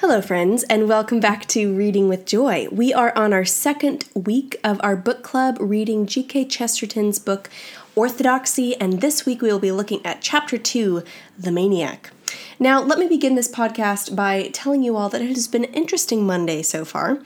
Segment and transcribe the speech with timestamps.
[0.00, 2.68] Hello, friends, and welcome back to Reading with Joy.
[2.70, 6.44] We are on our second week of our book club reading G.K.
[6.44, 7.50] Chesterton's book
[7.96, 11.02] Orthodoxy, and this week we will be looking at chapter 2,
[11.36, 12.12] The Maniac.
[12.60, 15.74] Now, let me begin this podcast by telling you all that it has been an
[15.74, 17.18] interesting Monday so far.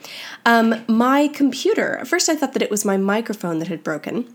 [0.43, 4.33] Um, my computer, first I thought that it was my microphone that had broken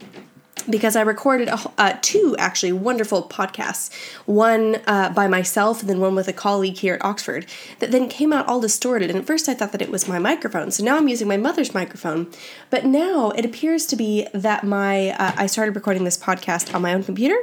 [0.70, 3.92] because I recorded a, uh, two actually wonderful podcasts,
[4.26, 7.46] one uh, by myself and then one with a colleague here at Oxford,
[7.78, 9.10] that then came out all distorted.
[9.10, 11.36] And at first I thought that it was my microphone, so now I'm using my
[11.36, 12.30] mother's microphone.
[12.70, 16.82] But now it appears to be that my uh, I started recording this podcast on
[16.82, 17.36] my own computer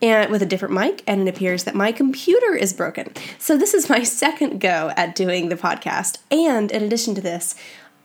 [0.00, 3.12] and with a different mic, and it appears that my computer is broken.
[3.38, 6.18] So this is my second go at doing the podcast.
[6.30, 7.54] And in addition to this,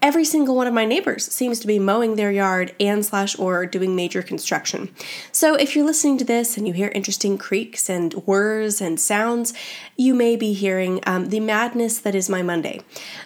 [0.08, 3.66] every single one of my neighbors seems to be mowing their yard and slash or
[3.66, 4.90] doing major construction.
[5.34, 9.54] So if you're listening to this and you hear interesting creaks and whirs and sounds,
[9.98, 12.80] you may be hearing um, the madness that is my Monday.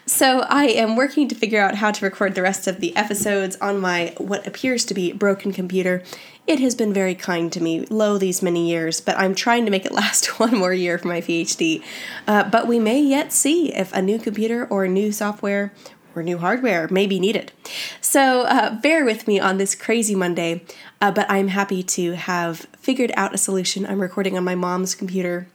[0.07, 3.57] So I am working to figure out how to record the rest of the episodes
[3.57, 6.02] on my what appears to be broken computer.
[6.48, 9.71] It has been very kind to me, lo these many years, but I'm trying to
[9.71, 11.84] make it last one more year for my PhD.
[12.26, 15.71] Uh, but we may yet see if a new computer or new software
[16.15, 17.51] or new hardware may be needed.
[17.99, 20.63] So uh, bear with me on this crazy Monday,
[20.99, 23.85] uh, but I'm happy to have figured out a solution.
[23.85, 25.48] I'm recording on my mom's computer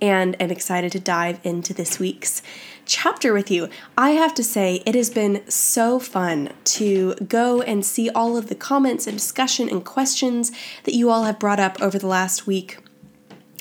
[0.00, 2.42] and I'm excited to dive into this week's
[2.86, 3.68] chapter with you.
[3.96, 8.48] I have to say, it has been so fun to go and see all of
[8.48, 10.50] the comments and discussion and questions
[10.84, 12.78] that you all have brought up over the last week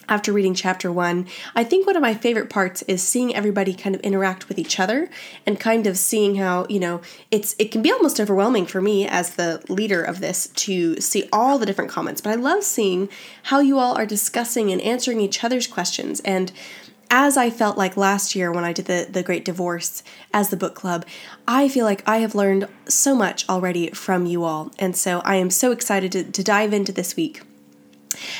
[0.10, 1.28] after reading chapter one.
[1.56, 4.80] I think one of my favorite parts is seeing everybody kind of interact with each
[4.80, 5.10] other
[5.46, 7.00] and kind of seeing how, you know,
[7.32, 11.30] it's it can be almost overwhelming for me as the leader of this to see
[11.32, 13.08] all the different comments, but I love seeing
[13.44, 16.52] how you all are discussing and answering each other's questions and
[17.12, 20.58] as I felt like last year when I did the, the Great Divorce as the
[20.58, 21.06] book club,
[21.48, 24.72] I feel like I have learned so much already from you all.
[24.78, 27.42] And so I am so excited to, to dive into this week.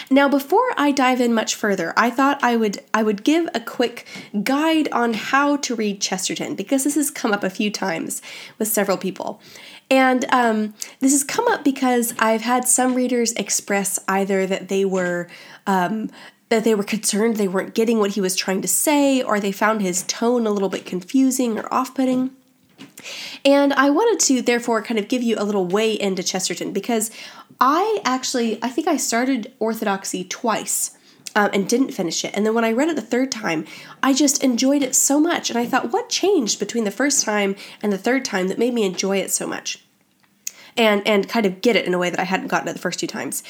[0.10, 3.60] Now, before I dive in much further, I thought I would I would give a
[3.60, 4.06] quick
[4.44, 8.22] guide on how to read Chesterton because this has come up a few times
[8.58, 9.42] with several people.
[9.92, 14.86] And um, this has come up because I've had some readers express either that they
[14.86, 15.28] were
[15.66, 16.10] um,
[16.50, 19.52] that they were concerned they weren't getting what he was trying to say, or they
[19.52, 22.32] found his tone a little bit confusing or off-putting.
[23.46, 27.12] And I wanted to therefore kind of give you a little way into Chesterton because
[27.60, 30.96] I actually, I think I started Orthodoxy twice.
[31.36, 32.36] Um, and didn't finish it.
[32.36, 33.66] And then when I read it the third time,
[34.02, 35.52] I just enjoyed it so much.
[35.52, 38.74] And I thought, what changed between the first time and the third time that made
[38.74, 39.78] me enjoy it so much?
[40.78, 42.80] And and kind of get it in a way that I hadn't gotten it the
[42.80, 43.44] first two times.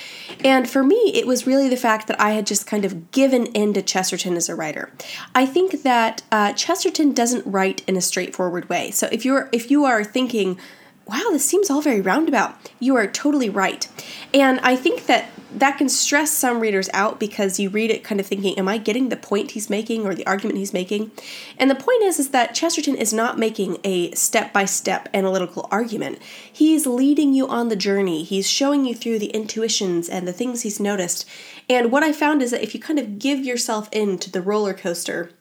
[0.43, 3.47] And for me, it was really the fact that I had just kind of given
[3.47, 4.91] in to Chesterton as a writer.
[5.35, 8.91] I think that uh, Chesterton doesn't write in a straightforward way.
[8.91, 10.59] So if you're if you are thinking,
[11.05, 13.87] wow, this seems all very roundabout, you are totally right.
[14.33, 18.19] And I think that that can stress some readers out because you read it kind
[18.19, 21.11] of thinking, am I getting the point he's making or the argument he's making?
[21.57, 26.19] And the point is is that Chesterton is not making a step-by-step analytical argument.
[26.51, 28.23] He's leading you on the journey.
[28.23, 31.25] He's showing you through the intuitions and the things he's noticed.
[31.69, 34.41] And what I found is that if you kind of give yourself in to the
[34.41, 35.31] roller coaster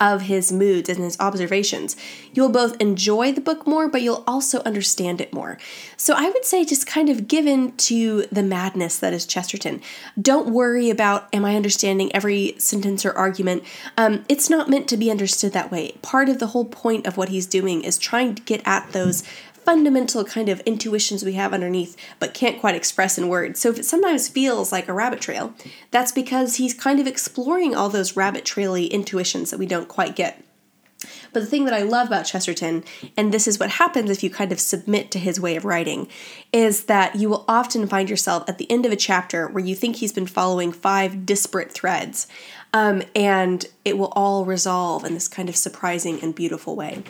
[0.00, 1.96] of his moods and his observations.
[2.32, 5.58] You'll both enjoy the book more, but you'll also understand it more.
[5.96, 9.80] So I would say just kind of give in to the madness that is Chesterton.
[10.20, 13.64] Don't worry about, am I understanding every sentence or argument?
[13.96, 15.92] Um, it's not meant to be understood that way.
[16.02, 19.24] Part of the whole point of what he's doing is trying to get at those
[19.68, 23.60] fundamental kind of intuitions we have underneath but can't quite express in words.
[23.60, 25.52] So if it sometimes feels like a rabbit trail,
[25.90, 30.16] that's because he's kind of exploring all those rabbit traily intuitions that we don't quite
[30.16, 30.42] get.
[31.34, 32.82] But the thing that I love about Chesterton,
[33.14, 36.08] and this is what happens if you kind of submit to his way of writing,
[36.50, 39.74] is that you will often find yourself at the end of a chapter where you
[39.74, 42.26] think he's been following five disparate threads,
[42.72, 47.02] um, and it will all resolve in this kind of surprising and beautiful way.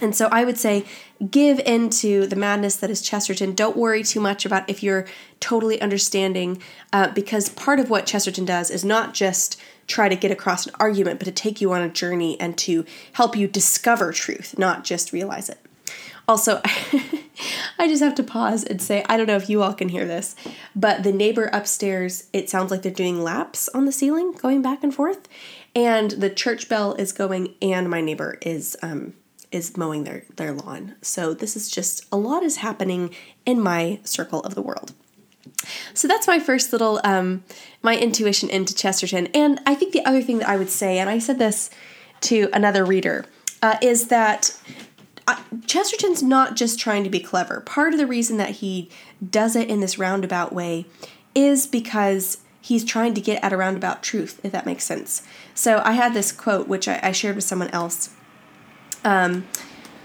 [0.00, 0.84] And so I would say
[1.30, 3.54] give into the madness that is Chesterton.
[3.54, 5.06] Don't worry too much about if you're
[5.40, 6.60] totally understanding,
[6.92, 10.74] uh, because part of what Chesterton does is not just try to get across an
[10.78, 14.84] argument, but to take you on a journey and to help you discover truth, not
[14.84, 15.58] just realize it.
[16.28, 16.60] Also,
[17.78, 20.06] I just have to pause and say, I don't know if you all can hear
[20.06, 20.34] this,
[20.74, 24.82] but the neighbor upstairs, it sounds like they're doing laps on the ceiling, going back
[24.82, 25.28] and forth.
[25.74, 29.14] And the church bell is going, and my neighbor is um,
[29.52, 30.94] is mowing their, their lawn.
[31.02, 33.14] So this is just a lot is happening
[33.44, 34.92] in my circle of the world.
[35.94, 37.44] So that's my first little um,
[37.82, 39.28] my intuition into Chesterton.
[39.28, 41.70] And I think the other thing that I would say, and I said this
[42.22, 43.26] to another reader
[43.62, 44.58] uh, is that
[45.26, 47.60] uh, Chesterton's not just trying to be clever.
[47.60, 48.90] Part of the reason that he
[49.28, 50.86] does it in this roundabout way
[51.34, 55.22] is because he's trying to get at a roundabout truth, if that makes sense.
[55.54, 58.10] So I had this quote, which I, I shared with someone else,
[59.06, 59.46] um,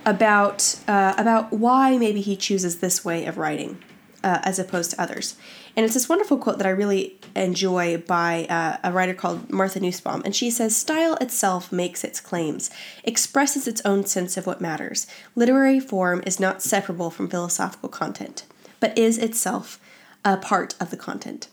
[0.06, 3.80] about uh, about why maybe he chooses this way of writing
[4.24, 5.36] uh, as opposed to others.
[5.75, 9.80] And it's this wonderful quote that I really enjoy by uh, a writer called Martha
[9.80, 10.21] Nussbaum.
[10.25, 12.69] And she says, Style itself makes its claims,
[13.03, 15.07] expresses its own sense of what matters.
[15.36, 18.45] Literary form is not separable from philosophical content,
[18.80, 19.80] but is itself
[20.24, 21.48] a part of the content.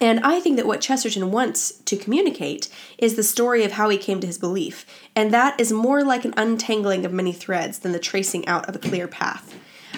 [0.00, 2.68] And I think that what Chesterton wants to communicate
[2.98, 6.24] is the story of how he came to his belief, and that is more like
[6.24, 9.54] an untangling of many threads than the tracing out of a clear path.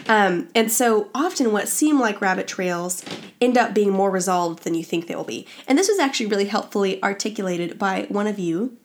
[0.09, 3.05] Um, and so often what seem like rabbit trails
[3.41, 5.47] end up being more resolved than you think they will be.
[5.67, 8.77] And this was actually really helpfully articulated by one of you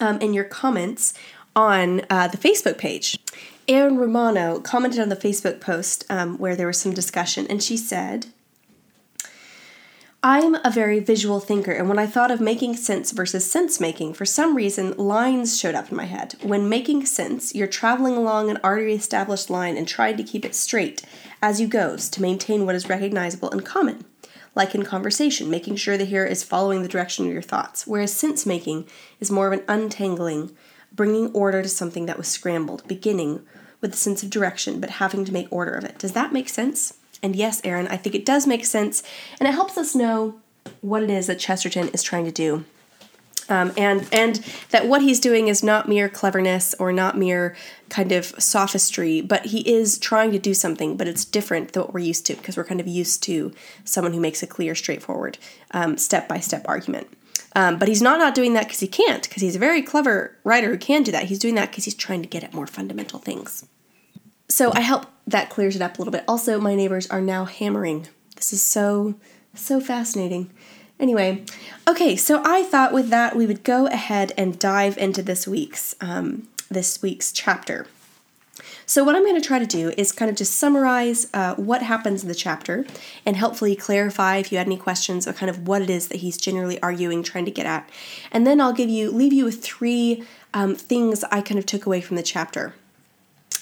[0.00, 1.14] um, in your comments
[1.54, 3.18] on uh, the Facebook page.
[3.68, 7.76] Erin Romano commented on the Facebook post um, where there was some discussion, and she
[7.76, 8.26] said,
[10.28, 14.14] I'm a very visual thinker, and when I thought of making sense versus sense making,
[14.14, 16.34] for some reason, lines showed up in my head.
[16.42, 20.56] When making sense, you're traveling along an already established line and trying to keep it
[20.56, 21.00] straight
[21.40, 24.04] as you go to maintain what is recognizable and common.
[24.56, 28.12] Like in conversation, making sure the hearer is following the direction of your thoughts, whereas
[28.12, 28.88] sense making
[29.20, 30.56] is more of an untangling,
[30.90, 33.46] bringing order to something that was scrambled, beginning
[33.80, 36.00] with a sense of direction, but having to make order of it.
[36.00, 36.94] Does that make sense?
[37.22, 39.02] And yes, Erin, I think it does make sense,
[39.40, 40.40] and it helps us know
[40.80, 42.64] what it is that Chesterton is trying to do.
[43.48, 44.36] Um, and and
[44.70, 47.54] that what he's doing is not mere cleverness or not mere
[47.88, 51.94] kind of sophistry, but he is trying to do something, but it's different than what
[51.94, 53.52] we're used to because we're kind of used to
[53.84, 55.38] someone who makes a clear, straightforward,
[55.96, 57.06] step by step argument.
[57.54, 60.36] Um, but he's not not doing that because he can't, because he's a very clever
[60.42, 61.24] writer who can do that.
[61.24, 63.64] He's doing that because he's trying to get at more fundamental things.
[64.48, 66.24] So I hope that clears it up a little bit.
[66.28, 68.08] Also, my neighbors are now hammering.
[68.36, 69.14] This is so,
[69.54, 70.50] so fascinating.
[70.98, 71.44] Anyway,
[71.86, 75.94] okay, so I thought with that we would go ahead and dive into this week's
[76.00, 77.86] um, this week's chapter.
[78.86, 81.82] So what I'm going to try to do is kind of just summarize uh, what
[81.82, 82.86] happens in the chapter
[83.26, 86.18] and helpfully clarify if you had any questions or kind of what it is that
[86.18, 87.88] he's generally arguing, trying to get at,
[88.32, 91.84] and then I'll give you leave you with three um, things I kind of took
[91.84, 92.74] away from the chapter.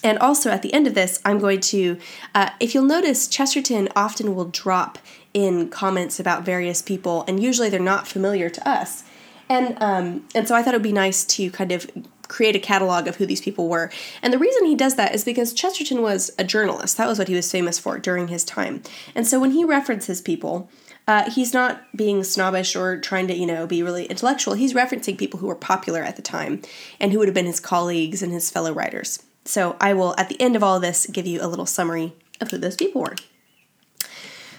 [0.04, 1.98] And also at the end of this, I'm going to,
[2.34, 4.98] uh, if you'll notice, Chesterton often will drop
[5.32, 9.02] in comments about various people, and usually they're not familiar to us.
[9.48, 11.90] And um, and so I thought it would be nice to kind of
[12.28, 13.90] create a catalog of who these people were.
[14.22, 16.96] And the reason he does that is because Chesterton was a journalist.
[16.96, 18.82] That was what he was famous for during his time.
[19.14, 20.70] And so when he references people,
[21.06, 24.54] uh, he's not being snobbish or trying to, you know, be really intellectual.
[24.54, 26.62] He's referencing people who were popular at the time
[26.98, 29.22] and who would have been his colleagues and his fellow writers.
[29.44, 32.50] So I will, at the end of all this, give you a little summary of
[32.50, 33.16] who those people were.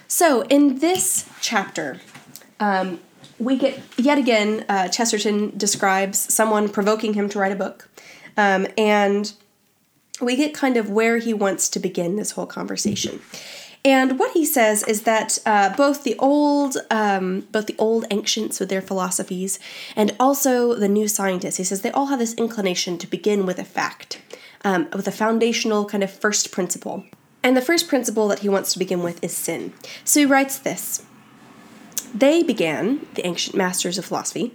[0.08, 2.00] So in this chapter,
[2.60, 3.00] um,
[3.38, 7.88] we get yet again, uh, Chesterton describes someone provoking him to write a book.
[8.36, 9.32] Um, and
[10.20, 13.20] we get kind of where he wants to begin this whole conversation.
[13.84, 18.58] And what he says is that uh, both the old, um, both the old ancients
[18.58, 19.60] with their philosophies,
[19.94, 23.58] and also the new scientists, he says they all have this inclination to begin with
[23.58, 24.20] a fact
[24.66, 27.04] um, with a foundational kind of first principle.
[27.42, 29.72] And the first principle that he wants to begin with is sin.
[30.04, 31.06] So he writes this
[32.12, 34.52] They began, the ancient masters of philosophy,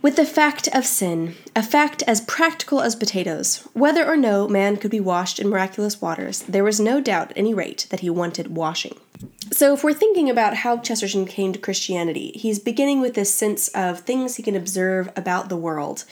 [0.00, 3.66] with the fact of sin, a fact as practical as potatoes.
[3.72, 7.38] Whether or no man could be washed in miraculous waters, there was no doubt at
[7.38, 8.96] any rate that he wanted washing.
[9.50, 13.66] So, if we're thinking about how Chesterton came to Christianity, he's beginning with this sense
[13.68, 16.04] of things he can observe about the world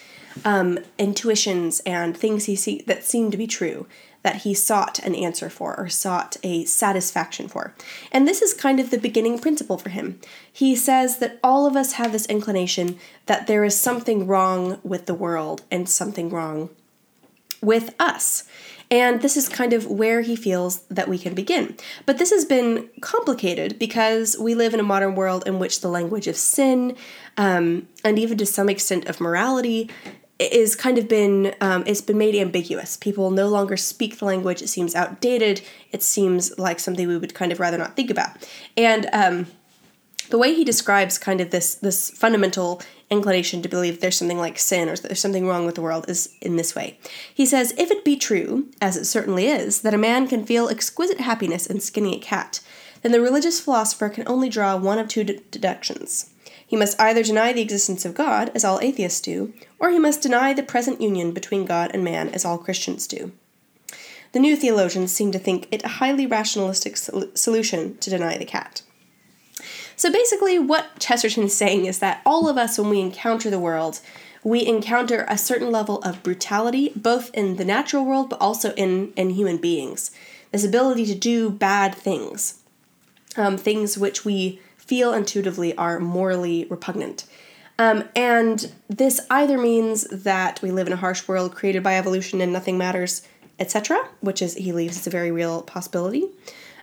[0.44, 3.86] um, intuitions and things he see that seem to be true
[4.22, 7.74] that he sought an answer for or sought a satisfaction for.
[8.10, 10.20] And this is kind of the beginning principle for him.
[10.50, 15.06] He says that all of us have this inclination that there is something wrong with
[15.06, 16.70] the world and something wrong
[17.60, 18.44] with us.
[18.90, 21.76] And this is kind of where he feels that we can begin.
[22.04, 25.88] But this has been complicated because we live in a modern world in which the
[25.88, 26.94] language of sin,
[27.38, 29.88] um, and even to some extent of morality,
[30.38, 32.96] is kind of been um, it's been made ambiguous.
[32.96, 34.62] People no longer speak the language.
[34.62, 35.62] It seems outdated.
[35.92, 38.30] It seems like something we would kind of rather not think about.
[38.76, 39.46] And um,
[40.30, 44.58] the way he describes kind of this this fundamental inclination to believe there's something like
[44.58, 46.98] sin or there's something wrong with the world is in this way.
[47.32, 50.68] He says, if it be true, as it certainly is, that a man can feel
[50.68, 52.60] exquisite happiness in skinning a cat,
[53.02, 56.30] then the religious philosopher can only draw one of two deductions.
[56.72, 60.22] He must either deny the existence of God, as all atheists do, or he must
[60.22, 63.32] deny the present union between God and man, as all Christians do.
[64.32, 68.46] The new theologians seem to think it a highly rationalistic sol- solution to deny the
[68.46, 68.80] cat.
[69.96, 73.58] So basically, what Chesterton is saying is that all of us, when we encounter the
[73.58, 74.00] world,
[74.42, 79.12] we encounter a certain level of brutality, both in the natural world but also in,
[79.14, 80.10] in human beings.
[80.52, 82.62] This ability to do bad things,
[83.36, 87.24] um, things which we feel intuitively are morally repugnant.
[87.78, 92.40] Um, and this either means that we live in a harsh world created by evolution
[92.40, 93.22] and nothing matters,
[93.58, 96.26] etc., which is, he believes, is a very real possibility,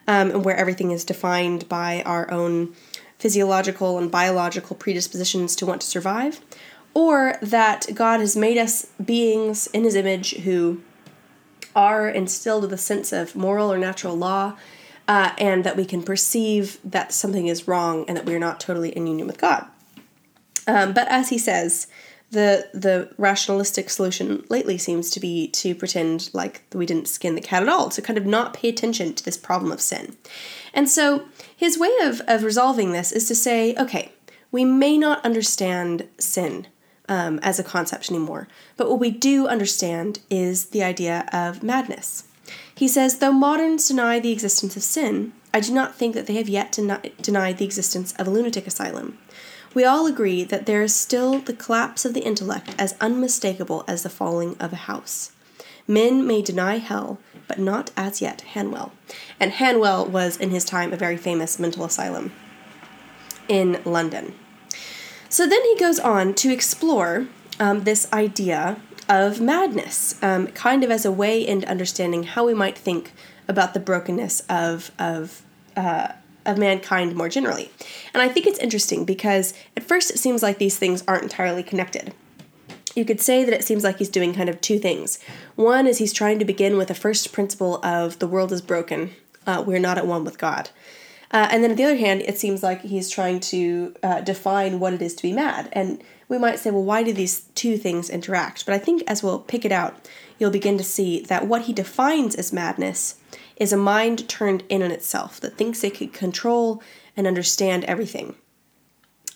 [0.08, 2.74] um, where everything is defined by our own
[3.18, 6.39] physiological and biological predispositions to want to survive,
[6.94, 10.82] or that God has made us beings in his image who
[11.75, 14.58] are instilled with a sense of moral or natural law,
[15.10, 18.60] uh, and that we can perceive that something is wrong and that we are not
[18.60, 19.66] totally in union with God.
[20.68, 21.88] Um, but as he says,
[22.30, 27.42] the the rationalistic solution lately seems to be to pretend like we didn't skin the
[27.42, 30.16] cat at all, to kind of not pay attention to this problem of sin.
[30.75, 31.25] And so
[31.58, 34.12] his way of, of resolving this is to say, okay,
[34.51, 36.68] we may not understand sin
[37.08, 38.48] um, as a concept anymore.
[38.78, 42.28] But what we do understand is the idea of madness.
[42.74, 46.36] He says, though moderns deny the existence of sin, I do not think that they
[46.36, 49.18] have yet deni- denied the existence of a lunatic asylum.
[49.74, 54.03] We all agree that there is still the collapse of the intellect as unmistakable as
[54.03, 55.32] the falling of a house.
[55.88, 58.91] Men may deny hell, but not as yet Hanwell.
[59.39, 62.32] And Hanwell was, in his time, a very famous mental asylum
[63.48, 64.36] in London.
[65.29, 67.27] So then he goes on to explore
[67.60, 68.79] um, this idea
[69.10, 73.12] of madness, um, kind of as a way into understanding how we might think
[73.48, 75.42] about the brokenness of of
[75.75, 76.13] uh,
[76.46, 77.72] of mankind more generally.
[78.13, 81.63] And I think it's interesting because at first it seems like these things aren't entirely
[81.63, 82.13] connected.
[82.96, 85.20] You could say that it seems like he's doing kind of two things.
[85.56, 89.12] One is he's trying to begin with a first principle of the world is broken,
[89.46, 90.70] uh, we're not at one with God.
[91.32, 94.80] Uh, and then on the other hand, it seems like he's trying to uh, define
[94.80, 95.70] what it is to be mad.
[95.72, 98.65] And we might say, well, why do these two things interact?
[98.65, 100.07] But I think as we'll pick it out,
[100.38, 103.15] you'll begin to see that what he defines as madness
[103.57, 106.81] is a mind turned in on itself that thinks it could control
[107.17, 108.36] and understand everything.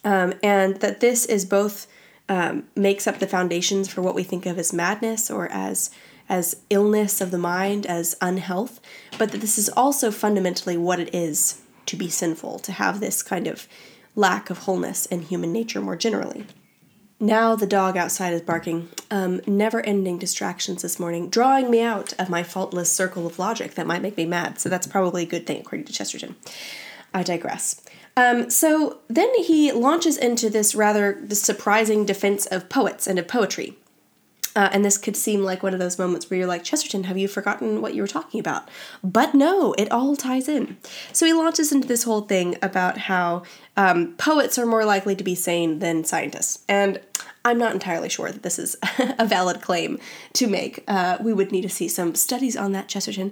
[0.05, 1.87] Um, and that this is both
[2.29, 5.89] um, makes up the foundations for what we think of as madness or as
[6.29, 8.79] as illness of the mind, as unhealth,
[9.17, 13.21] but that this is also fundamentally what it is to be sinful, to have this
[13.21, 13.67] kind of
[14.15, 16.45] lack of wholeness in human nature more generally.
[17.19, 22.13] Now the dog outside is barking, um, never ending distractions this morning, drawing me out
[22.19, 25.27] of my faultless circle of logic that might make me mad, so that's probably a
[25.27, 26.35] good thing, according to Chesterton.
[27.13, 27.81] I digress.
[28.17, 33.77] Um, so then he launches into this rather surprising defense of poets and of poetry.
[34.55, 37.17] Uh, and this could seem like one of those moments where you're like, Chesterton, have
[37.17, 38.69] you forgotten what you were talking about?
[39.03, 40.77] But no, it all ties in.
[41.11, 43.43] So he launches into this whole thing about how
[43.75, 46.63] um, poets are more likely to be sane than scientists.
[46.69, 47.01] And
[47.45, 49.99] I'm not entirely sure that this is a valid claim
[50.33, 50.83] to make.
[50.87, 53.31] Uh, we would need to see some studies on that, Chesterton.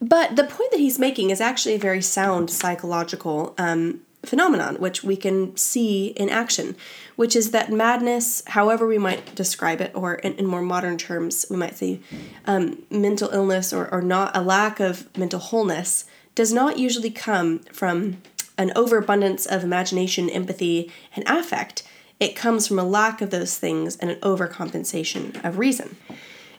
[0.00, 5.04] But the point that he's making is actually a very sound psychological um, phenomenon, which
[5.04, 6.76] we can see in action,
[7.16, 11.46] which is that madness, however we might describe it, or in, in more modern terms,
[11.50, 12.00] we might say
[12.46, 16.04] um, mental illness or, or not a lack of mental wholeness,
[16.34, 18.18] does not usually come from
[18.58, 21.82] an overabundance of imagination, empathy, and affect.
[22.20, 25.96] It comes from a lack of those things and an overcompensation of reason.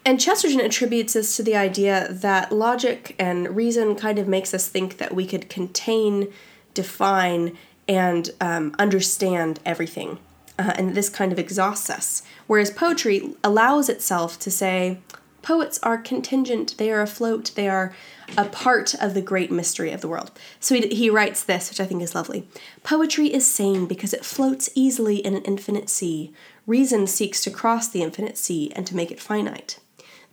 [0.05, 4.67] And Chesterton attributes this to the idea that logic and reason kind of makes us
[4.67, 6.31] think that we could contain
[6.75, 10.19] define, and um, understand everything.
[10.57, 12.23] Uh, and this kind of exhausts us.
[12.47, 14.99] Whereas poetry allows itself to say,
[15.41, 17.93] poets are contingent, they are afloat, they are
[18.37, 20.31] a part of the great mystery of the world.
[20.59, 22.47] So he, he writes this, which I think is lovely
[22.83, 26.33] Poetry is sane because it floats easily in an infinite sea.
[26.65, 29.79] Reason seeks to cross the infinite sea and to make it finite.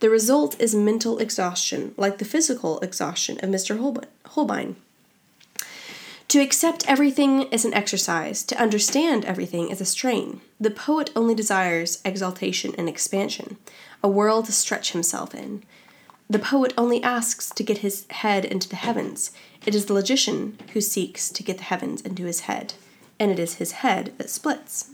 [0.01, 3.79] The result is mental exhaustion, like the physical exhaustion of Mr.
[4.27, 4.77] Holbein.
[6.29, 10.41] To accept everything is an exercise, to understand everything is a strain.
[10.59, 13.59] The poet only desires exaltation and expansion,
[14.03, 15.63] a world to stretch himself in.
[16.31, 19.33] The poet only asks to get his head into the heavens.
[19.67, 22.75] It is the logician who seeks to get the heavens into his head,
[23.19, 24.91] and it is his head that splits.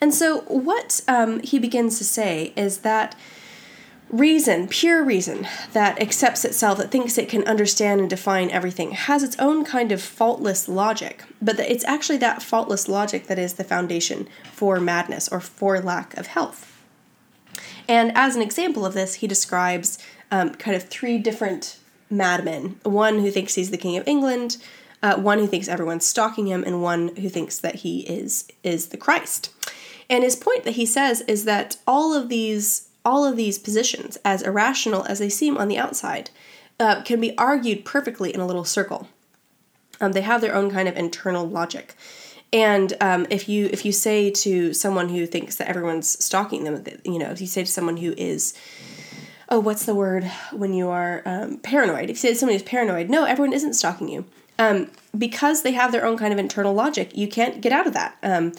[0.00, 3.14] And so, what um, he begins to say is that
[4.08, 9.22] reason, pure reason, that accepts itself, that thinks it can understand and define everything, has
[9.22, 11.24] its own kind of faultless logic.
[11.42, 16.16] But it's actually that faultless logic that is the foundation for madness or for lack
[16.16, 16.72] of health.
[17.88, 19.98] And as an example of this, he describes
[20.30, 24.56] um, kind of three different madmen one who thinks he's the king of England,
[25.02, 28.88] uh, one who thinks everyone's stalking him, and one who thinks that he is is
[28.88, 29.52] the Christ.
[30.08, 34.18] And his point that he says is that all of these all of these positions,
[34.24, 36.28] as irrational as they seem on the outside,
[36.80, 39.08] uh, can be argued perfectly in a little circle.
[40.00, 41.94] Um, they have their own kind of internal logic.
[42.52, 46.84] And um, if you if you say to someone who thinks that everyone's stalking them,
[47.04, 48.54] you know, if you say to someone who is,
[49.48, 52.04] oh, what's the word when you are um, paranoid?
[52.04, 54.26] If you say to someone who's paranoid, no, everyone isn't stalking you.
[54.58, 57.92] Um, because they have their own kind of internal logic, you can't get out of
[57.92, 58.16] that.
[58.22, 58.52] Um,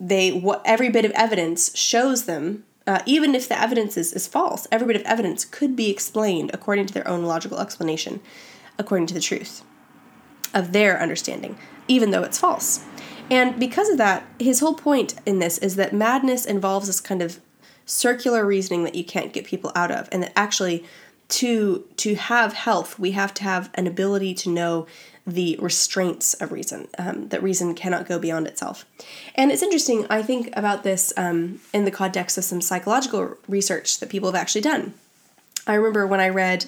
[0.00, 4.26] they what every bit of evidence shows them, uh, even if the evidence is, is
[4.26, 8.20] false, every bit of evidence could be explained according to their own logical explanation,
[8.78, 9.62] according to the truth
[10.54, 11.58] of their understanding,
[11.88, 12.84] even though it's false.
[13.30, 17.22] And because of that, his whole point in this is that madness involves this kind
[17.22, 17.40] of
[17.86, 20.84] circular reasoning that you can't get people out of, and that actually
[21.28, 24.86] to to have health, we have to have an ability to know
[25.26, 26.88] the restraints of reason.
[26.98, 28.84] Um, that reason cannot go beyond itself.
[29.34, 30.06] And it's interesting.
[30.10, 34.40] I think about this um, in the context of some psychological research that people have
[34.40, 34.94] actually done.
[35.66, 36.66] I remember when I read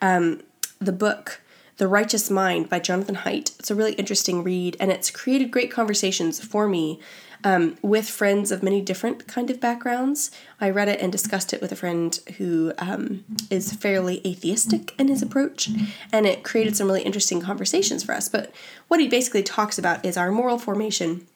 [0.00, 0.42] um,
[0.80, 1.40] the book
[1.78, 3.58] the Righteous Mind by Jonathan Haidt.
[3.58, 7.00] It's a really interesting read, and it's created great conversations for me
[7.44, 10.30] um, with friends of many different kind of backgrounds.
[10.60, 15.08] I read it and discussed it with a friend who um, is fairly atheistic in
[15.08, 15.68] his approach,
[16.12, 18.28] and it created some really interesting conversations for us.
[18.28, 18.52] But
[18.88, 21.26] what he basically talks about is our moral formation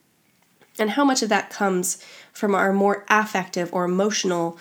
[0.78, 4.58] and how much of that comes from our more affective or emotional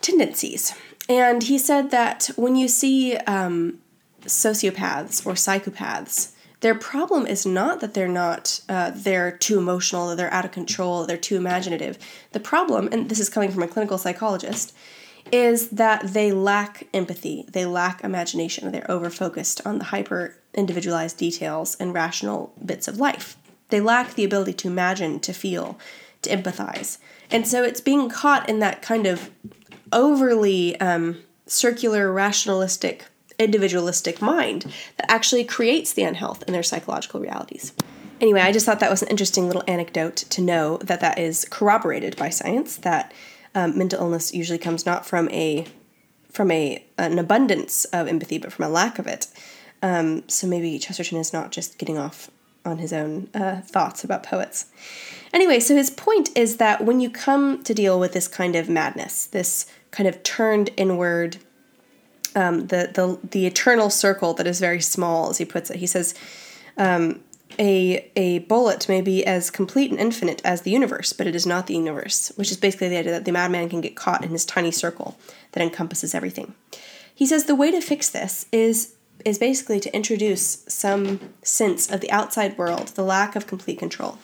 [0.00, 0.74] tendencies.
[1.08, 3.80] And he said that when you see um,
[4.22, 10.16] sociopaths or psychopaths, their problem is not that they're not uh, they're too emotional, that
[10.16, 11.98] they're out of control, they're too imaginative.
[12.32, 14.74] The problem, and this is coming from a clinical psychologist,
[15.32, 21.16] is that they lack empathy, they lack imagination, they're over focused on the hyper individualized
[21.16, 23.36] details and rational bits of life.
[23.68, 25.78] They lack the ability to imagine, to feel,
[26.22, 26.98] to empathize.
[27.30, 29.30] And so it's being caught in that kind of
[29.92, 33.06] overly um, circular, rationalistic
[33.40, 37.72] individualistic mind that actually creates the unhealth in their psychological realities.
[38.20, 41.46] Anyway, I just thought that was an interesting little anecdote to know that that is
[41.50, 42.76] corroborated by science.
[42.76, 43.12] That
[43.54, 45.66] um, mental illness usually comes not from a
[46.30, 49.26] from a an abundance of empathy, but from a lack of it.
[49.82, 52.30] Um, so maybe Chesterton is not just getting off
[52.64, 54.66] on his own uh, thoughts about poets.
[55.32, 58.68] Anyway, so his point is that when you come to deal with this kind of
[58.68, 61.38] madness, this kind of turned inward
[62.34, 65.76] um, the the the eternal circle that is very small, as he puts it.
[65.76, 66.14] He says,
[66.76, 67.20] um,
[67.58, 71.46] "A a bullet may be as complete and infinite as the universe, but it is
[71.46, 74.30] not the universe." Which is basically the idea that the madman can get caught in
[74.30, 75.16] his tiny circle
[75.52, 76.54] that encompasses everything.
[77.14, 82.00] He says the way to fix this is is basically to introduce some sense of
[82.00, 84.18] the outside world, the lack of complete control.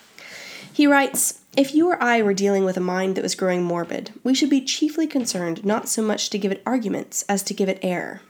[0.76, 4.12] He writes, If you or I were dealing with a mind that was growing morbid,
[4.22, 7.70] we should be chiefly concerned not so much to give it arguments as to give
[7.70, 8.20] it air.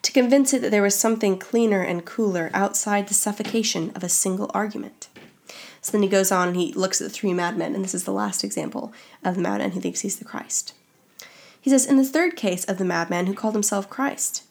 [0.00, 4.08] To convince it that there was something cleaner and cooler outside the suffocation of a
[4.08, 5.10] single argument.
[5.82, 8.04] So then he goes on and he looks at the three madmen, and this is
[8.04, 10.72] the last example of the madman who thinks he's the Christ.
[11.60, 14.44] He says, In the third case of the madman who called himself Christ,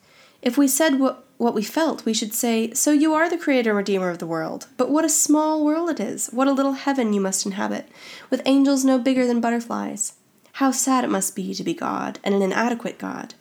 [0.43, 3.71] if we said what what we felt, we should say, So you are the creator
[3.71, 4.67] and redeemer of the world.
[4.77, 6.27] But what a small world it is!
[6.27, 7.89] What a little heaven you must inhabit,
[8.29, 10.13] with angels no bigger than butterflies.
[10.53, 13.33] How sad it must be to be God, and an inadequate God.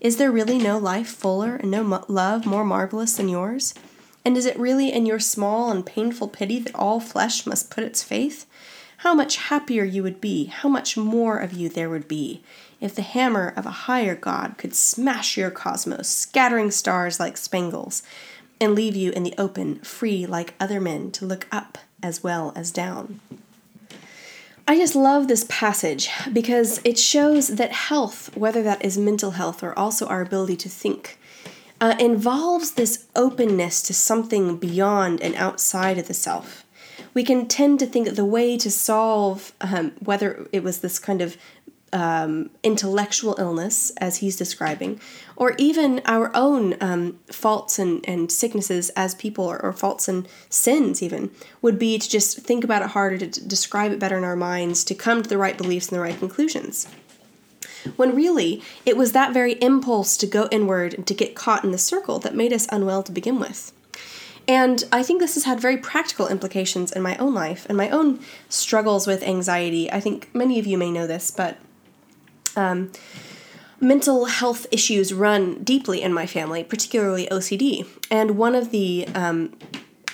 [0.00, 3.74] Is there really no life fuller and no mo- love more marvelous than yours?
[4.24, 7.84] And is it really in your small and painful pity that all flesh must put
[7.84, 8.46] its faith?
[8.98, 12.42] How much happier you would be, how much more of you there would be,
[12.80, 18.02] if the hammer of a higher God could smash your cosmos, scattering stars like spangles,
[18.60, 22.52] and leave you in the open, free like other men to look up as well
[22.54, 23.20] as down.
[24.66, 29.62] I just love this passage because it shows that health, whether that is mental health
[29.62, 31.18] or also our ability to think,
[31.80, 36.64] uh, involves this openness to something beyond and outside of the self.
[37.14, 40.98] We can tend to think that the way to solve, um, whether it was this
[40.98, 41.36] kind of
[41.92, 45.00] um, intellectual illness, as he's describing,
[45.36, 50.28] or even our own um, faults and, and sicknesses as people, or, or, faults and
[50.50, 51.30] sins, even,
[51.62, 54.84] would be to just think about it harder, to describe it better in our minds,
[54.84, 56.88] to come to the right beliefs and the right conclusions.
[57.96, 61.70] when really it was that very impulse to go inward and to get caught in
[61.70, 63.72] the circle that made us unwell to begin with.
[64.46, 67.90] And I think this has had very practical implications in my own life and my
[67.90, 69.92] own struggles with anxiety.
[69.92, 71.58] I think many of you may know this, but
[72.58, 72.92] um,
[73.80, 77.86] mental health issues run deeply in my family, particularly OCD.
[78.10, 79.56] And one of the um,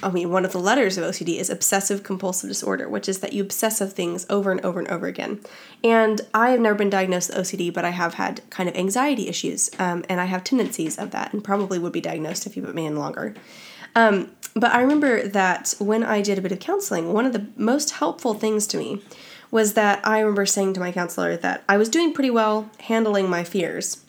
[0.02, 3.32] I mean, one of the letters of OCD is obsessive compulsive disorder, which is that
[3.32, 5.40] you obsess of things over and over and over again.
[5.82, 9.28] And I have never been diagnosed with OCD, but I have had kind of anxiety
[9.28, 12.62] issues, um, and I have tendencies of that, and probably would be diagnosed if you
[12.62, 13.34] put me in longer.
[13.96, 17.46] Um, but I remember that when I did a bit of counseling, one of the
[17.56, 19.00] most helpful things to me
[19.50, 23.28] was that I remember saying to my counselor that I was doing pretty well handling
[23.28, 24.04] my fears.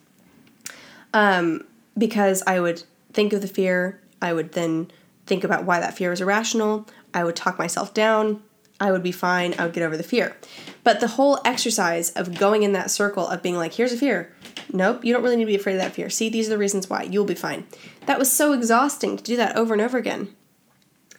[1.13, 1.65] Um,
[1.97, 4.91] because I would think of the fear, I would then
[5.25, 8.43] think about why that fear was irrational, I would talk myself down,
[8.79, 10.35] I would be fine, I would get over the fear.
[10.83, 14.33] But the whole exercise of going in that circle of being like, here's a fear.
[14.73, 16.09] Nope, you don't really need to be afraid of that fear.
[16.09, 17.03] See, these are the reasons why.
[17.03, 17.65] You'll be fine.
[18.05, 20.35] That was so exhausting to do that over and over again.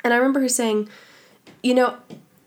[0.05, 0.88] And I remember her saying,
[1.62, 1.96] you know,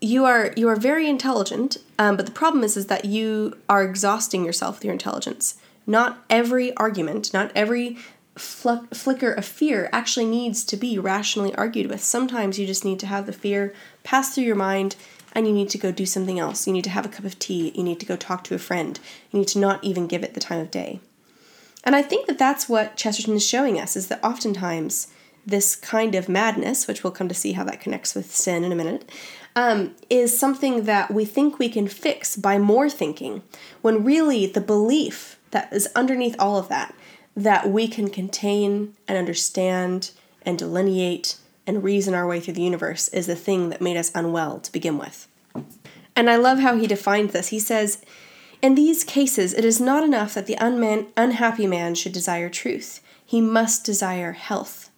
[0.01, 3.83] you are you are very intelligent, um, but the problem is is that you are
[3.83, 5.57] exhausting yourself with your intelligence.
[5.85, 7.97] Not every argument, not every
[8.35, 12.03] fl- flicker of fear actually needs to be rationally argued with.
[12.03, 14.95] Sometimes you just need to have the fear pass through your mind
[15.33, 16.65] and you need to go do something else.
[16.65, 17.71] You need to have a cup of tea.
[17.75, 18.99] You need to go talk to a friend.
[19.31, 21.01] You need to not even give it the time of day.
[21.83, 25.07] And I think that that's what Chesterton is showing us is that oftentimes
[25.45, 28.71] this kind of madness, which we'll come to see how that connects with sin in
[28.71, 29.09] a minute,
[29.55, 33.43] um, is something that we think we can fix by more thinking,
[33.81, 36.93] when really the belief that is underneath all of that,
[37.35, 40.11] that we can contain and understand
[40.43, 44.11] and delineate and reason our way through the universe, is the thing that made us
[44.15, 45.27] unwell to begin with.
[46.15, 47.47] And I love how he defines this.
[47.47, 48.03] He says,
[48.61, 53.01] In these cases, it is not enough that the unman- unhappy man should desire truth,
[53.25, 54.88] he must desire health.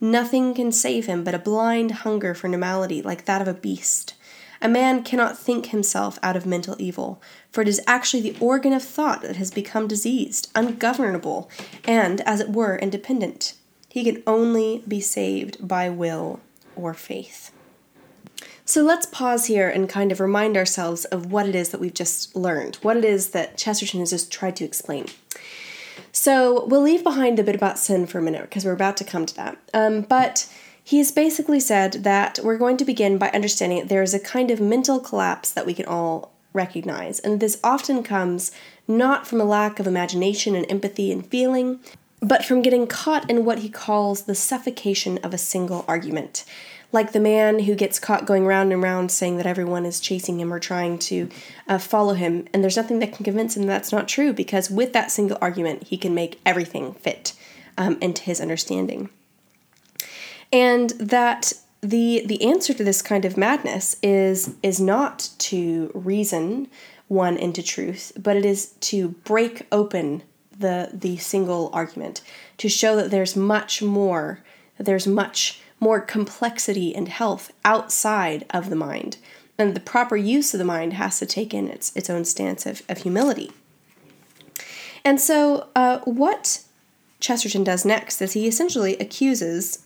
[0.00, 4.14] Nothing can save him but a blind hunger for normality like that of a beast.
[4.62, 8.72] A man cannot think himself out of mental evil, for it is actually the organ
[8.72, 11.50] of thought that has become diseased, ungovernable,
[11.84, 13.54] and, as it were, independent.
[13.88, 16.40] He can only be saved by will
[16.76, 17.52] or faith.
[18.64, 21.92] So let's pause here and kind of remind ourselves of what it is that we've
[21.92, 25.06] just learned, what it is that Chesterton has just tried to explain.
[26.12, 29.04] So we'll leave behind the bit about sin for a minute because we're about to
[29.04, 29.58] come to that.
[29.72, 34.14] Um, but he's basically said that we're going to begin by understanding that there is
[34.14, 37.20] a kind of mental collapse that we can all recognize.
[37.20, 38.50] And this often comes
[38.88, 41.78] not from a lack of imagination and empathy and feeling,
[42.20, 46.44] but from getting caught in what he calls the suffocation of a single argument
[46.92, 50.40] like the man who gets caught going round and round saying that everyone is chasing
[50.40, 51.28] him or trying to
[51.68, 52.46] uh, follow him.
[52.52, 55.84] And there's nothing that can convince him that's not true because with that single argument,
[55.84, 57.34] he can make everything fit
[57.78, 59.08] um, into his understanding.
[60.52, 66.68] And that the the answer to this kind of madness is is not to reason
[67.08, 70.22] one into truth, but it is to break open
[70.58, 72.20] the the single argument
[72.58, 74.40] to show that there's much more,
[74.76, 79.16] that there's much more complexity and health outside of the mind.
[79.58, 82.66] And the proper use of the mind has to take in its, its own stance
[82.66, 83.50] of, of humility.
[85.04, 86.62] And so, uh, what
[87.18, 89.84] Chesterton does next is he essentially accuses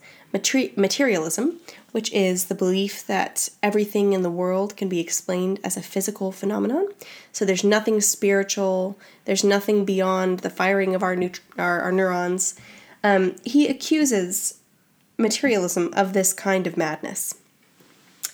[0.75, 1.59] materialism,
[1.91, 6.31] which is the belief that everything in the world can be explained as a physical
[6.31, 6.87] phenomenon.
[7.31, 12.55] So there's nothing spiritual, there's nothing beyond the firing of our, neut- our, our neurons.
[13.03, 14.59] Um, he accuses
[15.17, 17.35] materialism of this kind of madness.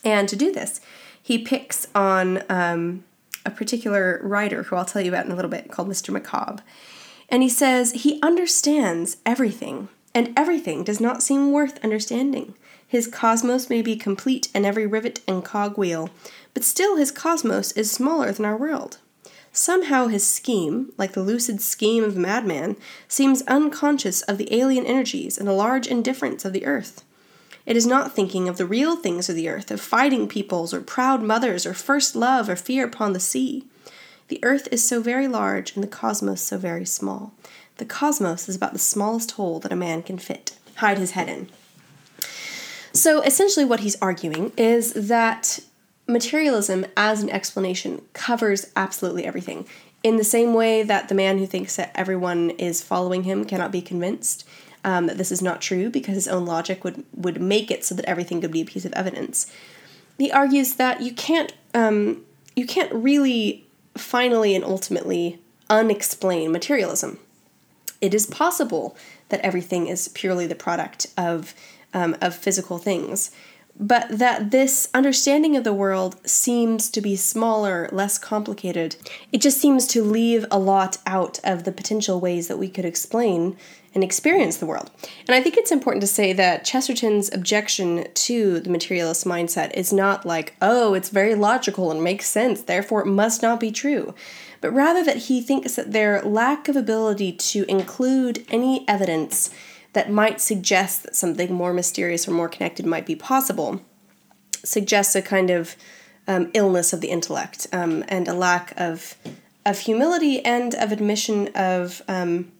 [0.03, 0.81] And to do this,
[1.21, 3.03] he picks on um,
[3.45, 6.17] a particular writer who I'll tell you about in a little bit called Mr.
[6.17, 6.61] McCabe.
[7.29, 12.55] And he says he understands everything, and everything does not seem worth understanding.
[12.85, 16.09] His cosmos may be complete in every rivet and cogwheel,
[16.53, 18.97] but still his cosmos is smaller than our world.
[19.53, 24.85] Somehow his scheme, like the lucid scheme of a madman, seems unconscious of the alien
[24.85, 27.03] energies and the large indifference of the earth.
[27.65, 30.81] It is not thinking of the real things of the earth, of fighting peoples, or
[30.81, 33.65] proud mothers, or first love, or fear upon the sea.
[34.29, 37.33] The earth is so very large, and the cosmos so very small.
[37.77, 41.29] The cosmos is about the smallest hole that a man can fit, hide his head
[41.29, 41.49] in.
[42.93, 45.59] So essentially, what he's arguing is that
[46.11, 49.67] materialism as an explanation covers absolutely everything.
[50.03, 53.71] In the same way that the man who thinks that everyone is following him cannot
[53.71, 54.47] be convinced
[54.83, 57.93] um, that this is not true because his own logic would, would make it so
[57.95, 59.51] that everything could be a piece of evidence.
[60.17, 67.17] He argues that you can't um, you can't really finally and ultimately unexplain materialism.
[68.01, 68.97] It is possible
[69.29, 71.53] that everything is purely the product of,
[71.93, 73.31] um, of physical things,
[73.79, 78.95] but that this understanding of the world seems to be smaller, less complicated.
[79.31, 82.85] It just seems to leave a lot out of the potential ways that we could
[82.85, 83.57] explain
[83.93, 84.89] and experience the world.
[85.27, 89.91] And I think it's important to say that Chesterton's objection to the materialist mindset is
[89.91, 94.13] not like, oh, it's very logical and makes sense, therefore it must not be true,
[94.61, 99.49] but rather that he thinks that their lack of ability to include any evidence
[99.93, 103.81] that might suggest that something more mysterious or more connected might be possible
[104.63, 105.75] suggests a kind of
[106.27, 109.15] um, illness of the intellect um, and a lack of
[109.65, 112.51] of humility and of admission of um,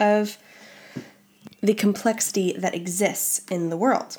[0.00, 0.38] of
[1.60, 4.18] the complexity that exists in the world.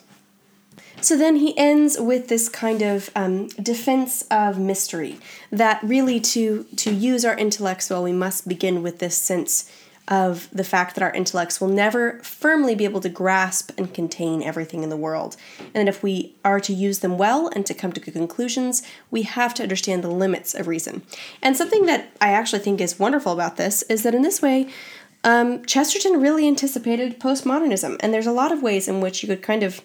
[1.01, 5.17] So then he ends with this kind of um, defense of mystery
[5.51, 9.71] that really to to use our intellects well we must begin with this sense
[10.09, 14.41] of the fact that our intellects will never firmly be able to grasp and contain
[14.41, 15.37] everything in the world.
[15.73, 19.21] And if we are to use them well and to come to good conclusions, we
[19.21, 21.03] have to understand the limits of reason.
[21.43, 24.69] And something that I actually think is wonderful about this is that in this way,
[25.23, 27.97] um, Chesterton really anticipated postmodernism.
[27.99, 29.81] And there's a lot of ways in which you could kind of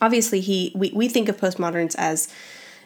[0.00, 2.28] obviously he we, we think of postmoderns as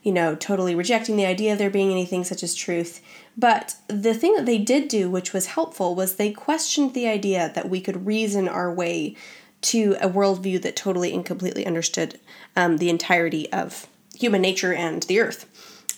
[0.03, 3.03] you know totally rejecting the idea of there being anything such as truth
[3.41, 7.51] but the thing that they did do which was helpful was they questioned the idea
[7.55, 9.17] that we could reason our way
[9.63, 12.19] to a worldview that totally and completely understood
[12.57, 15.47] um, the entirety of human nature and the earth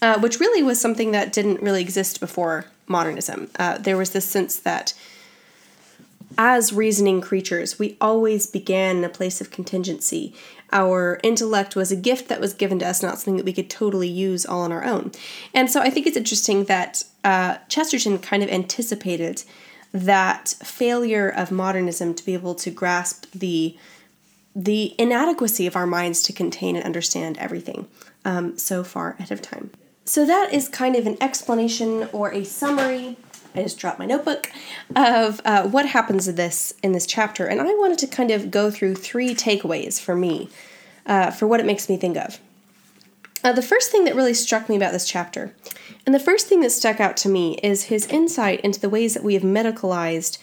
[0.02, 3.48] uh, which really was something that didn't really exist before modernism.
[3.58, 4.92] Uh, there was this sense that
[6.36, 10.34] as reasoning creatures, we always began in a place of contingency,
[10.72, 13.70] our intellect was a gift that was given to us, not something that we could
[13.70, 15.12] totally use all on our own.
[15.54, 19.44] And so I think it's interesting that uh, Chesterton kind of anticipated
[19.92, 23.76] that failure of modernism to be able to grasp the
[24.54, 27.88] the inadequacy of our minds to contain and understand everything
[28.26, 29.70] um, so far ahead of time.
[30.04, 33.16] So that is kind of an explanation or a summary.
[33.54, 34.50] I just dropped my notebook
[34.96, 38.50] of uh, what happens in this in this chapter, and I wanted to kind of
[38.50, 40.48] go through three takeaways for me
[41.06, 42.40] uh, for what it makes me think of.
[43.44, 45.54] Uh, the first thing that really struck me about this chapter,
[46.06, 49.14] and the first thing that stuck out to me, is his insight into the ways
[49.14, 50.38] that we have medicalized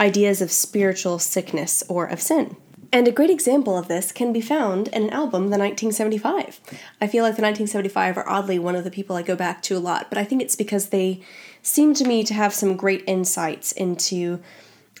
[0.00, 2.56] ideas of spiritual sickness or of sin.
[2.92, 6.60] And a great example of this can be found in an album, The 1975.
[7.00, 9.76] I feel like The 1975 are oddly one of the people I go back to
[9.76, 11.20] a lot, but I think it's because they
[11.64, 14.38] seem to me to have some great insights into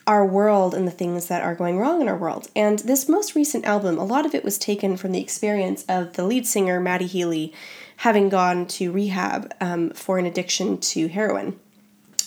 [0.06, 2.48] our world and the things that are going wrong in our world.
[2.56, 6.14] And this most recent album, a lot of it was taken from the experience of
[6.14, 7.52] the lead singer, Matty Healy,
[7.98, 11.58] having gone to rehab um, for an addiction to heroin,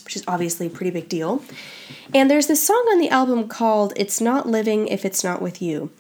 [0.06, 1.44] which is obviously a pretty big deal.
[2.14, 5.62] And there's this song on the album called It's Not Living If It's Not With
[5.62, 5.92] You.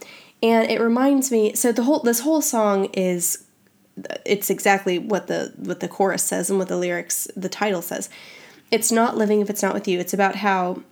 [0.41, 3.46] And it reminds me so the whole this whole song is
[4.25, 8.09] it's exactly what the what the chorus says and what the lyrics the title says.
[8.69, 9.99] It's not living if it's not with you.
[9.99, 10.83] It's about how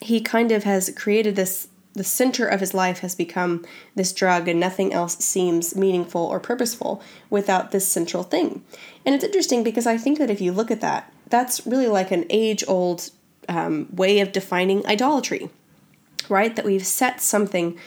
[0.00, 4.48] he kind of has created this the center of his life has become this drug
[4.48, 8.62] and nothing else seems meaningful or purposeful without this central thing
[9.04, 12.10] and it's interesting because i think that if you look at that that's really like
[12.10, 13.10] an age old
[13.48, 15.48] um, way of defining idolatry
[16.28, 17.78] right that we've set something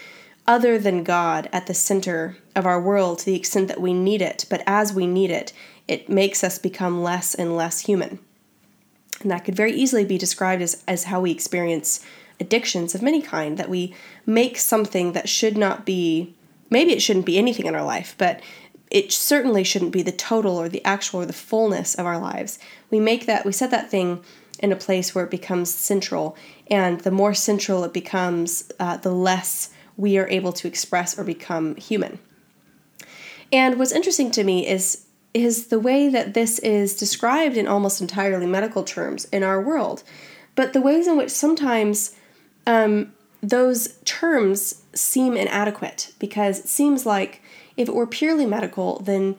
[0.48, 4.22] other than god at the center of our world to the extent that we need
[4.22, 5.52] it but as we need it
[5.88, 8.20] it makes us become less and less human
[9.22, 12.06] and that could very easily be described as, as how we experience
[12.40, 13.94] addictions of many kind, that we
[14.26, 16.34] make something that should not be,
[16.70, 18.42] maybe it shouldn't be anything in our life, but
[18.90, 22.58] it certainly shouldn't be the total or the actual or the fullness of our lives.
[22.90, 24.24] We make that, we set that thing
[24.60, 26.36] in a place where it becomes central,
[26.68, 31.24] and the more central it becomes, uh, the less we are able to express or
[31.24, 32.20] become human.
[33.52, 38.02] And what's interesting to me is is the way that this is described in almost
[38.02, 40.04] entirely medical terms in our world,
[40.56, 42.16] but the ways in which sometimes
[42.66, 47.42] um, those terms seem inadequate because it seems like
[47.78, 49.36] if it were purely medical, then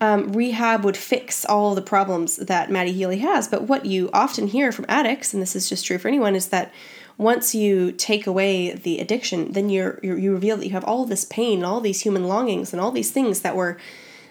[0.00, 3.46] um, rehab would fix all the problems that Matty Healy has.
[3.46, 6.48] But what you often hear from addicts, and this is just true for anyone, is
[6.48, 6.72] that
[7.16, 11.04] once you take away the addiction, then you're, you're you reveal that you have all
[11.04, 13.78] this pain, all these human longings, and all these things that were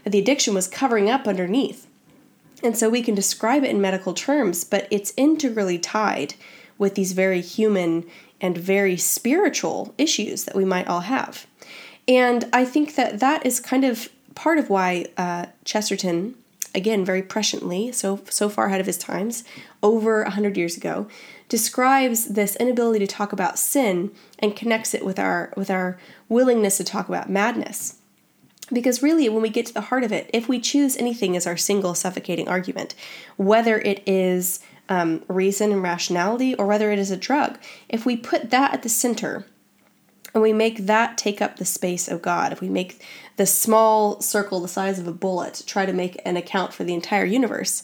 [0.04, 1.88] that the addiction was covering up underneath.
[2.62, 6.36] And so we can describe it in medical terms, but it's integrally tied
[6.78, 8.06] with these very human
[8.42, 11.48] and very spiritual issues that we might all have.
[12.08, 16.36] And I think that that is kind of part of why uh, Chesterton,
[16.76, 19.44] again, very presciently, so so far ahead of his times,
[19.82, 21.08] over a 100 years ago,
[21.54, 26.78] describes this inability to talk about sin and connects it with our with our willingness
[26.78, 28.00] to talk about madness.
[28.72, 31.46] Because really, when we get to the heart of it, if we choose anything as
[31.46, 32.96] our single suffocating argument,
[33.38, 38.18] whether it is um, reason and rationality or whether it is a drug, if we
[38.18, 39.46] put that at the center
[40.34, 43.00] and we make that take up the space of God, if we make
[43.38, 46.96] the small circle the size of a bullet try to make an account for the
[46.96, 47.84] entire universe,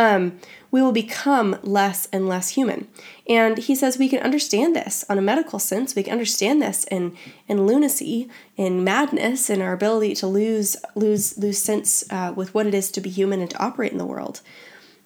[0.00, 0.38] um,
[0.70, 2.88] we will become less and less human.
[3.28, 5.94] And he says we can understand this on a medical sense.
[5.94, 7.16] We can understand this in
[7.48, 12.66] in lunacy, in madness, in our ability to lose lose lose sense uh, with what
[12.66, 14.40] it is to be human and to operate in the world.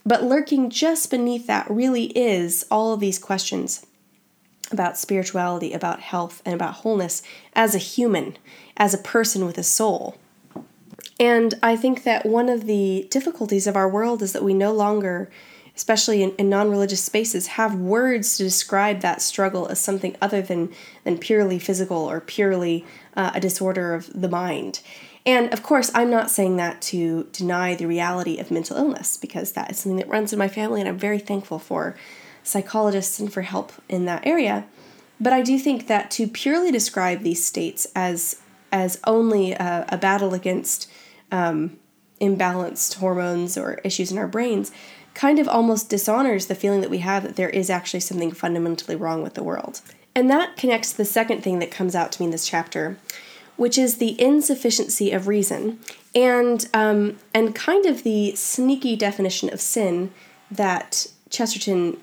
[0.07, 3.85] But lurking just beneath that really is all of these questions
[4.71, 7.23] about spirituality, about health, and about wholeness
[7.55, 8.37] as a human,
[8.77, 10.17] as a person with a soul.
[11.18, 14.72] And I think that one of the difficulties of our world is that we no
[14.72, 15.31] longer,
[15.77, 20.42] especially in, in non religious spaces, have words to describe that struggle as something other
[20.42, 20.72] than,
[21.05, 22.85] than purely physical or purely
[23.16, 24.81] uh, a disorder of the mind.
[25.27, 29.53] And of course, I'm not saying that to deny the reality of mental illness because
[29.53, 31.96] that is something that runs in my family, and I'm very thankful for
[32.42, 34.66] psychologists and for help in that area.
[35.20, 39.96] But I do think that to purely describe these states as as only a, a
[39.96, 40.90] battle against
[41.33, 41.79] um,
[42.21, 44.71] imbalanced hormones or issues in our brains
[45.15, 48.97] kind of almost dishonors the feeling that we have that there is actually something fundamentally
[48.97, 49.81] wrong with the world.
[50.15, 52.99] And that connects to the second thing that comes out to me in this chapter,
[53.57, 55.79] which is the insufficiency of reason
[56.15, 60.13] and um, and kind of the sneaky definition of sin
[60.51, 61.97] that Chesterton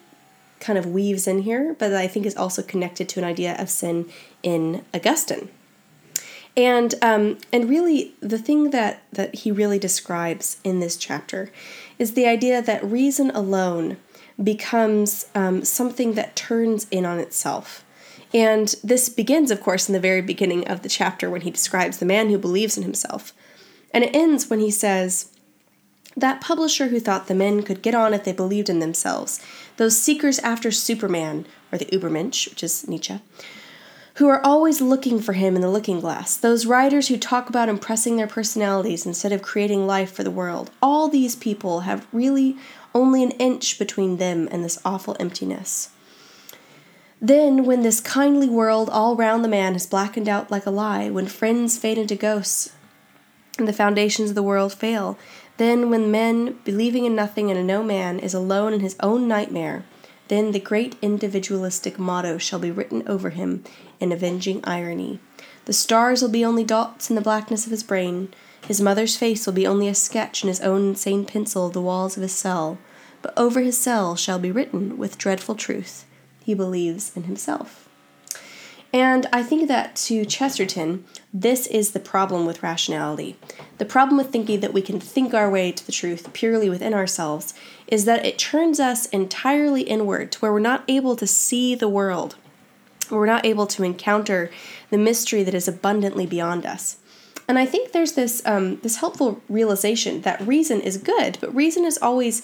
[0.60, 3.70] kind of weaves in here, but I think is also connected to an idea of
[3.70, 4.10] sin
[4.44, 5.50] in Augustine.
[6.58, 11.50] And um, and really, the thing that that he really describes in this chapter
[11.98, 13.98] is the idea that reason alone
[14.42, 17.86] becomes um, something that turns in on itself.
[18.34, 21.98] And this begins, of course, in the very beginning of the chapter when he describes
[21.98, 23.34] the man who believes in himself.
[23.94, 25.32] And it ends when he says,
[26.16, 29.46] That publisher who thought the men could get on if they believed in themselves,
[29.78, 33.20] those seekers after Superman, or the Übermensch, which is Nietzsche,
[34.22, 37.68] who are always looking for him in the looking glass, those writers who talk about
[37.68, 42.56] impressing their personalities instead of creating life for the world, all these people have really
[42.94, 45.90] only an inch between them and this awful emptiness.
[47.20, 51.10] Then, when this kindly world all round the man has blackened out like a lie,
[51.10, 52.74] when friends fade into ghosts,
[53.58, 55.18] and the foundations of the world fail,
[55.58, 59.28] then when men, believing in nothing and in no man, is alone in his own
[59.28, 59.84] nightmare,
[60.28, 63.64] then the great individualistic motto shall be written over him
[64.02, 65.20] in avenging irony.
[65.66, 68.34] The stars will be only dots in the blackness of his brain.
[68.68, 71.82] His mother's face will be only a sketch in his own insane pencil of the
[71.82, 72.80] walls of his cell.
[73.22, 76.06] But over his cell shall be written, with dreadful truth,
[76.44, 77.88] he believes in himself.
[78.94, 83.38] And I think that to Chesterton, this is the problem with rationality.
[83.78, 86.94] The problem with thinking that we can think our way to the truth purely within
[86.94, 87.54] ourselves
[87.88, 91.88] is that it turns us entirely inward to where we're not able to see the
[91.88, 92.36] world,
[93.18, 94.50] we're not able to encounter
[94.90, 96.98] the mystery that is abundantly beyond us.
[97.48, 101.84] And I think there's this um, this helpful realization that reason is good, but reason
[101.86, 102.42] is always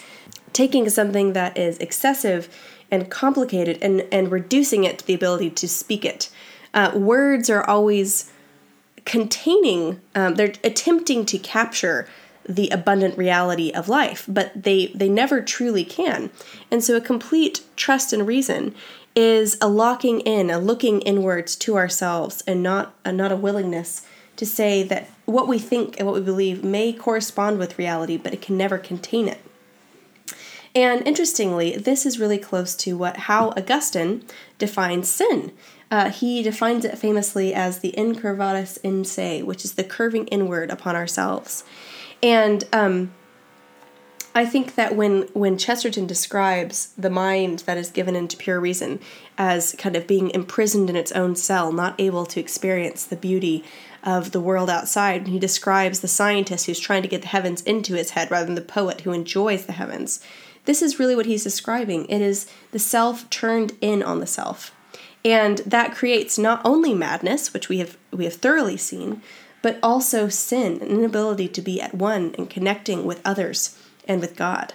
[0.54, 2.50] taking something that is excessive
[2.90, 6.30] and complicated and, and reducing it to the ability to speak it.
[6.74, 8.32] Uh, words are always
[9.06, 12.08] containing, um, they're attempting to capture
[12.48, 16.30] the abundant reality of life, but they, they never truly can.
[16.72, 18.74] And so a complete trust in reason
[19.18, 24.06] is a locking in, a looking inwards to ourselves, and not a, not a willingness
[24.36, 28.32] to say that what we think and what we believe may correspond with reality, but
[28.32, 29.40] it can never contain it.
[30.76, 34.24] And interestingly, this is really close to what how Augustine
[34.60, 35.52] defines sin.
[35.90, 40.70] Uh, he defines it famously as the incurvatus in se, which is the curving inward
[40.70, 41.64] upon ourselves.
[42.22, 43.14] And um,
[44.38, 49.00] I think that when when Chesterton describes the mind that is given into pure reason
[49.36, 53.64] as kind of being imprisoned in its own cell, not able to experience the beauty
[54.04, 57.96] of the world outside, he describes the scientist who's trying to get the heavens into
[57.96, 60.20] his head rather than the poet who enjoys the heavens.
[60.66, 62.06] This is really what he's describing.
[62.06, 64.72] It is the self turned in on the self.
[65.26, 69.24] And that creates not only madness, which we have we have thoroughly seen,
[69.64, 73.76] but also sin, an inability to be at one and connecting with others
[74.08, 74.74] and with God.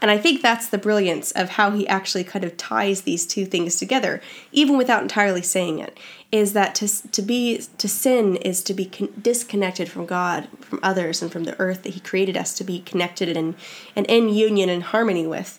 [0.00, 3.46] And I think that's the brilliance of how he actually kind of ties these two
[3.46, 4.20] things together,
[4.52, 5.98] even without entirely saying it.
[6.30, 10.80] Is that to, to be to sin is to be con- disconnected from God, from
[10.82, 13.54] others, and from the earth that He created us to be connected and
[13.96, 15.58] and in union and harmony with.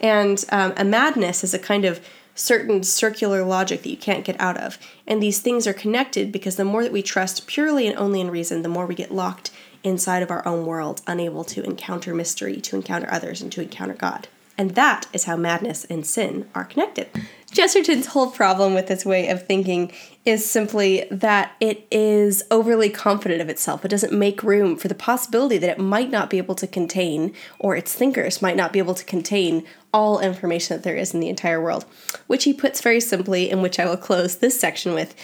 [0.00, 2.04] And um, a madness is a kind of
[2.34, 4.76] certain circular logic that you can't get out of.
[5.06, 8.30] And these things are connected because the more that we trust purely and only in
[8.30, 9.52] reason, the more we get locked
[9.84, 13.94] inside of our own world, unable to encounter mystery, to encounter others, and to encounter
[13.94, 14.26] God.
[14.56, 17.08] And that is how madness and sin are connected.
[17.52, 19.92] Chesterton's whole problem with this way of thinking
[20.24, 23.84] is simply that it is overly confident of itself.
[23.84, 27.32] It doesn't make room for the possibility that it might not be able to contain,
[27.58, 31.20] or its thinkers might not be able to contain, all information that there is in
[31.20, 31.84] the entire world,
[32.26, 35.14] which he puts very simply, and which I will close this section with.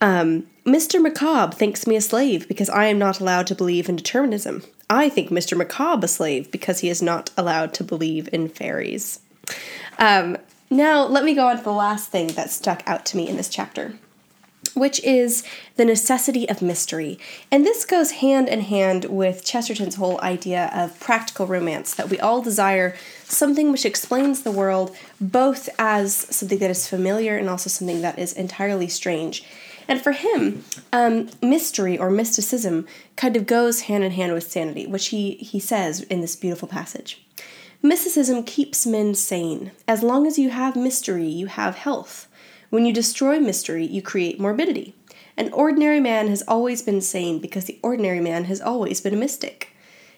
[0.00, 1.04] Um, Mr.
[1.04, 4.62] McCabe thinks me a slave because I am not allowed to believe in determinism.
[4.88, 5.60] I think Mr.
[5.60, 9.20] McCabe a slave because he is not allowed to believe in fairies.
[9.98, 10.38] Um,
[10.70, 13.36] now, let me go on to the last thing that stuck out to me in
[13.36, 13.94] this chapter,
[14.72, 15.44] which is
[15.76, 17.18] the necessity of mystery.
[17.52, 22.18] And this goes hand in hand with Chesterton's whole idea of practical romance that we
[22.18, 27.68] all desire something which explains the world both as something that is familiar and also
[27.68, 29.44] something that is entirely strange.
[29.86, 34.86] And for him, um, mystery or mysticism kind of goes hand in hand with sanity,
[34.86, 37.24] which he, he says in this beautiful passage.
[37.82, 39.72] Mysticism keeps men sane.
[39.86, 42.28] As long as you have mystery, you have health.
[42.70, 44.94] When you destroy mystery, you create morbidity.
[45.36, 49.18] An ordinary man has always been sane because the ordinary man has always been a
[49.18, 49.68] mystic.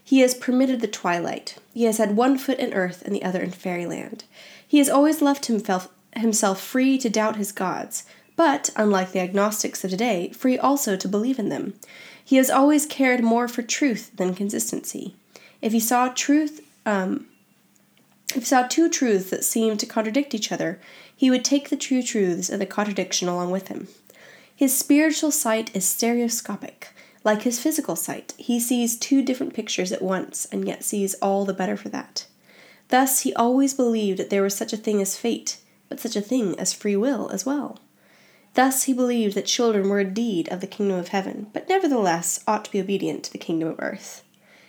[0.03, 1.57] He has permitted the twilight.
[1.75, 4.23] He has had one foot in earth and the other in fairyland.
[4.67, 8.05] He has always left himself, himself free to doubt his gods,
[8.37, 11.74] but, unlike the agnostics of today, free also to believe in them.
[12.22, 15.16] He has always cared more for truth than consistency.
[15.62, 17.26] If he saw truth, um,
[18.30, 20.78] if he saw two truths that seemed to contradict each other,
[21.14, 23.89] he would take the true truths and the contradiction along with him.
[24.55, 26.89] His spiritual sight is stereoscopic.
[27.24, 31.45] Like his physical sight, he sees two different pictures at once and yet sees all
[31.45, 32.26] the better for that.
[32.89, 35.59] Thus, he always believed that there was such a thing as fate,
[35.89, 37.80] but such a thing as free will as well.
[38.57, 42.65] Thus, he believed that children were indeed of the kingdom of heaven, but nevertheless ought
[42.65, 44.25] to be obedient to the kingdom of earth.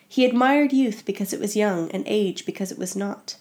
[0.06, 3.38] He admired youth because it was young, and age because it was not.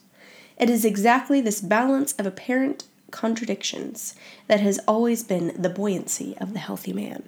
[0.57, 4.15] It is exactly this balance of apparent contradictions
[4.47, 7.25] that has always been the buoyancy of the healthy man.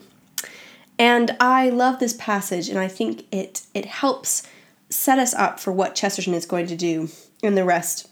[0.97, 4.45] And I love this passage, and I think it it helps
[4.91, 7.09] set us up for what Chesterton is going to do
[7.43, 8.09] in the rest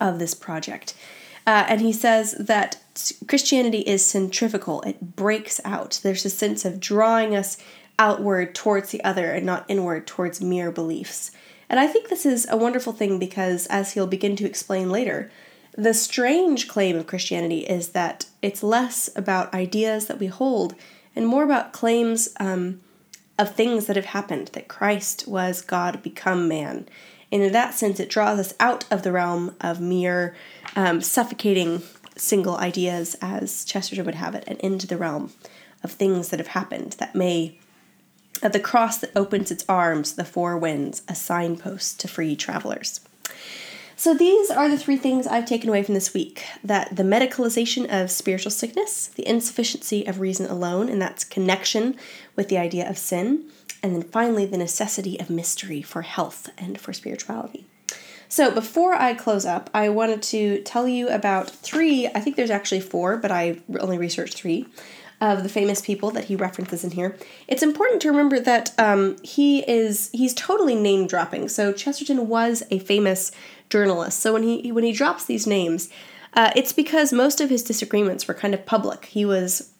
[0.00, 0.94] of this project.
[1.46, 2.78] Uh, and he says that
[3.28, 6.00] Christianity is centrifugal, it breaks out.
[6.02, 7.56] There's a sense of drawing us
[7.98, 11.30] outward towards the other and not inward towards mere beliefs.
[11.68, 15.30] And I think this is a wonderful thing because, as he'll begin to explain later,
[15.76, 20.74] the strange claim of Christianity is that it's less about ideas that we hold
[21.14, 22.80] and more about claims um,
[23.38, 26.88] of things that have happened, that Christ was God become man.
[27.32, 30.36] And in that sense, it draws us out of the realm of mere
[30.74, 31.82] um, suffocating
[32.16, 35.32] single ideas, as Chesterton would have it, and into the realm
[35.82, 37.58] of things that have happened that may
[38.42, 43.00] at the cross that opens its arms, the four winds, a signpost to free travelers.
[43.98, 47.86] So these are the three things I've taken away from this week that the medicalization
[47.90, 51.96] of spiritual sickness, the insufficiency of reason alone, and that's connection
[52.36, 53.44] with the idea of sin,
[53.86, 57.64] and then finally the necessity of mystery for health and for spirituality.
[58.28, 62.50] So before I close up, I wanted to tell you about three, I think there's
[62.50, 64.66] actually four, but I only researched three
[65.20, 67.16] of the famous people that he references in here.
[67.46, 71.48] It's important to remember that um, he is he's totally name dropping.
[71.48, 73.30] So Chesterton was a famous
[73.70, 74.18] journalist.
[74.18, 75.88] So when he when he drops these names,
[76.34, 79.06] uh, it's because most of his disagreements were kind of public.
[79.06, 79.70] He was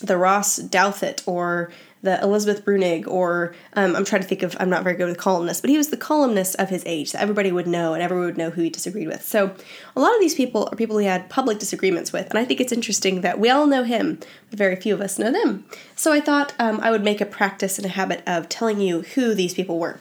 [0.00, 1.70] the Ross Douthat or
[2.06, 5.18] the Elizabeth Bruenig, or um, I'm trying to think of, I'm not very good with
[5.18, 8.26] columnists, but he was the columnist of his age that everybody would know and everyone
[8.26, 9.22] would know who he disagreed with.
[9.22, 9.54] So
[9.94, 12.60] a lot of these people are people he had public disagreements with, and I think
[12.60, 15.66] it's interesting that we all know him, but very few of us know them.
[15.96, 19.02] So I thought um, I would make a practice and a habit of telling you
[19.02, 20.00] who these people were.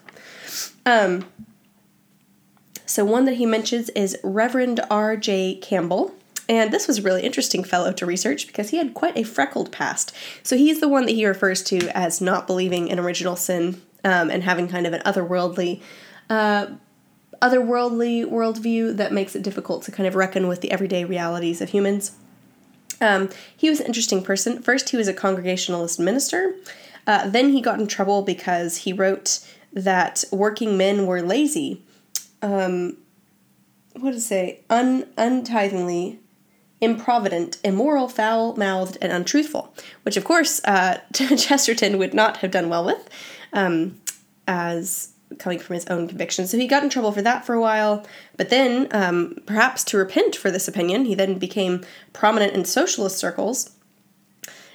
[0.86, 1.26] Um,
[2.86, 5.56] so one that he mentions is Reverend R.J.
[5.56, 6.14] Campbell.
[6.48, 9.72] And this was a really interesting fellow to research because he had quite a freckled
[9.72, 10.16] past.
[10.44, 14.30] So he's the one that he refers to as not believing in original sin um,
[14.30, 15.82] and having kind of an otherworldly,
[16.30, 16.68] uh,
[17.42, 21.70] otherworldly worldview that makes it difficult to kind of reckon with the everyday realities of
[21.70, 22.12] humans.
[23.02, 24.62] Um, he was an interesting person.
[24.62, 26.56] First, he was a Congregationalist minister.
[27.08, 29.40] Uh, then he got in trouble because he wrote
[29.74, 31.84] that working men were lazy.
[32.42, 32.98] Um,
[33.94, 34.62] what to say?
[34.70, 36.20] Un untithingly
[36.82, 39.74] improvident, immoral, foul mouthed, and untruthful,
[40.04, 43.10] which of course uh, Chesterton would not have done well with,
[43.54, 44.00] um,
[44.48, 46.48] as coming from his own conviction.
[46.48, 48.06] So he got in trouble for that for a while,
[48.38, 53.18] but then, um, perhaps to repent for this opinion, he then became prominent in socialist
[53.18, 53.72] circles,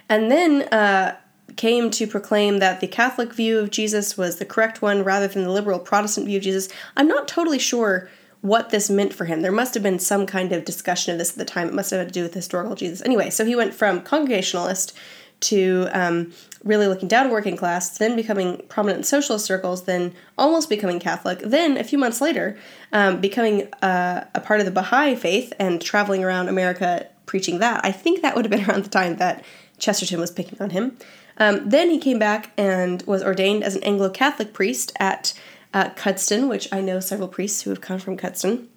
[0.08, 1.16] and then uh,
[1.56, 5.44] came to proclaim that the Catholic view of Jesus was the correct one rather than
[5.44, 6.68] the liberal Protestant view of Jesus.
[6.96, 8.08] I'm not totally sure
[8.42, 9.42] what this meant for him.
[9.42, 11.68] There must have been some kind of discussion of this at the time.
[11.68, 13.02] It must have had to do with historical Jesus.
[13.02, 14.96] Anyway, so he went from Congregationalist
[15.40, 16.32] to um,
[16.64, 21.40] really looking down working class, then becoming prominent in socialist circles, then almost becoming Catholic,
[21.40, 22.58] then a few months later,
[22.92, 27.84] um, becoming uh, a part of the Baha'i faith and traveling around America preaching that.
[27.84, 29.44] I think that would have been around the time that
[29.78, 30.96] Chesterton was picking on him.
[31.38, 35.32] Um, then he came back and was ordained as an Anglo Catholic priest at
[35.72, 38.68] Cuddesdon, which I know several priests who have come from Cuddesdon,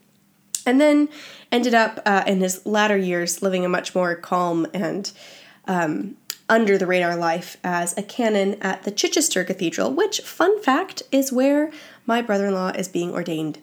[0.65, 1.09] And then
[1.51, 5.11] ended up uh, in his latter years living a much more calm and
[5.67, 6.17] um,
[6.49, 11.31] under the radar life as a canon at the Chichester Cathedral, which, fun fact, is
[11.31, 11.71] where
[12.05, 13.59] my brother in law is being ordained.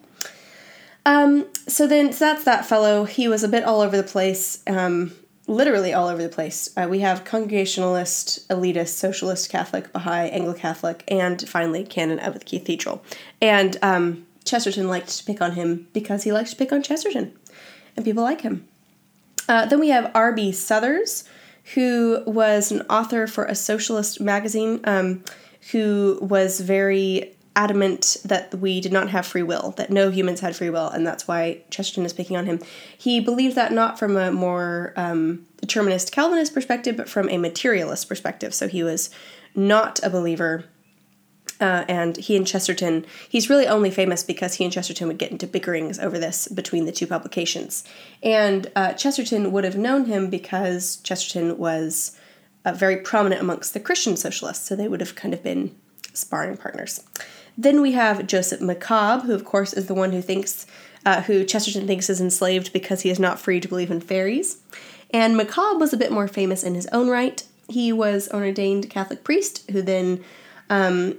[1.06, 3.04] Um, so then, so that's that fellow.
[3.04, 5.12] He was a bit all over the place, um,
[5.50, 6.70] literally all over the place.
[6.76, 12.44] Uh, we have Congregationalist, elitist, socialist, Catholic, Baha'i, Anglo Catholic, and finally canon of the
[12.44, 13.02] cathedral.
[13.42, 17.36] And um, Chesterton liked to pick on him because he likes to pick on Chesterton,
[17.96, 18.66] and people like him.
[19.48, 20.52] Uh, then we have R.B.
[20.52, 21.24] Suthers,
[21.74, 25.24] who was an author for a socialist magazine, um,
[25.72, 30.54] who was very adamant that we did not have free will, that no humans had
[30.54, 32.60] free will, and that's why Chesterton is picking on him.
[32.96, 38.08] He believed that not from a more um, determinist Calvinist perspective, but from a materialist
[38.08, 38.54] perspective.
[38.54, 39.10] So he was
[39.54, 40.64] not a believer
[41.60, 45.30] uh, and he and Chesterton, he's really only famous because he and Chesterton would get
[45.30, 47.84] into bickerings over this between the two publications.
[48.22, 52.16] And uh, Chesterton would have known him because Chesterton was
[52.64, 55.76] uh, very prominent amongst the Christian socialists, so they would have kind of been
[56.14, 57.02] sparring partners.
[57.56, 60.66] Then we have Joseph McCabe, who, of course, is the one who thinks,
[61.04, 64.58] uh, who Chesterton thinks is enslaved because he is not free to believe in fairies.
[65.10, 67.42] And McCabe was a bit more famous in his own right.
[67.68, 70.24] He was an ordained Catholic priest who then
[70.68, 71.18] um,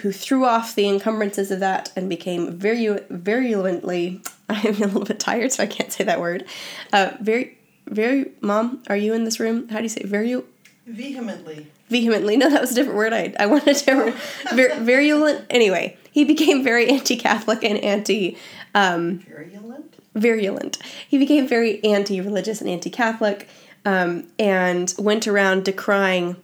[0.00, 4.22] who threw off the encumbrances of that and became very virulently.
[4.48, 6.44] I am a little bit tired, so I can't say that word.
[6.92, 8.32] Uh, very, very.
[8.40, 9.68] Mom, are you in this room?
[9.68, 10.42] How do you say very?
[10.88, 11.66] Vehemently.
[11.90, 12.36] Vehemently.
[12.36, 13.12] No, that was a different word.
[13.12, 14.14] I I wanted to.
[14.54, 15.44] vir, virulent.
[15.50, 18.38] Anyway, he became very anti-Catholic and anti.
[18.74, 19.94] Um, virulent.
[20.14, 20.78] Virulent.
[21.06, 23.48] He became very anti-religious and anti-Catholic,
[23.84, 26.36] um, and went around decrying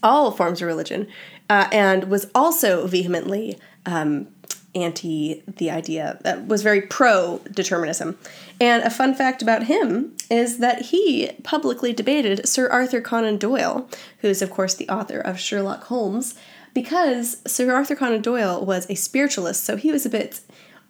[0.00, 1.08] all forms of religion,
[1.50, 4.28] uh, and was also vehemently um,
[4.76, 8.18] anti the idea that uh, was very pro determinism.
[8.60, 13.88] And a fun fact about him is that he publicly debated Sir Arthur Conan Doyle,
[14.20, 16.34] who is, of course, the author of Sherlock Holmes,
[16.74, 20.40] because Sir Arthur Conan Doyle was a spiritualist, so he was a bit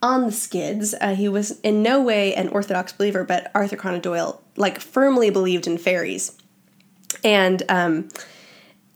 [0.02, 0.94] on the skids.
[1.00, 5.30] Uh, he was in no way an orthodox believer, but Arthur Conan Doyle, like, firmly
[5.30, 6.36] believed in fairies.
[7.24, 8.08] And, um,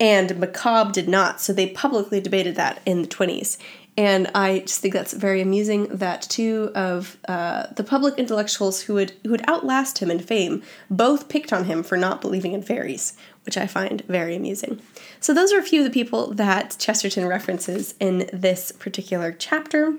[0.00, 1.40] and McCabe did not.
[1.40, 3.58] So they publicly debated that in the 20s.
[4.00, 8.94] And I just think that's very amusing that two of uh, the public intellectuals who
[8.94, 12.62] would who would outlast him in fame both picked on him for not believing in
[12.62, 14.80] fairies, which I find very amusing.
[15.20, 19.98] So those are a few of the people that Chesterton references in this particular chapter.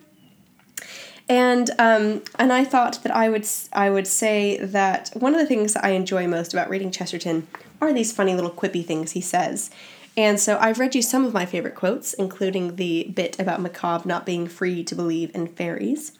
[1.29, 5.45] And um, and I thought that I would I would say that one of the
[5.45, 7.45] things that I enjoy most about reading Chesterton
[7.81, 9.69] are these funny little quippy things he says.
[10.15, 14.05] And so I've read you some of my favorite quotes, including the bit about McCabe
[14.05, 16.11] not being free to believe in fairies.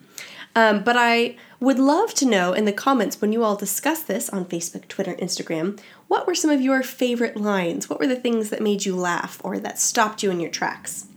[0.55, 4.29] Um, but I would love to know in the comments when you all discuss this
[4.29, 7.89] on Facebook, Twitter, Instagram, what were some of your favorite lines?
[7.89, 11.07] What were the things that made you laugh or that stopped you in your tracks?